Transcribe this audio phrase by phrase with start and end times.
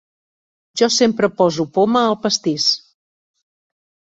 [0.81, 2.67] Jo sempre poso poma al pastís.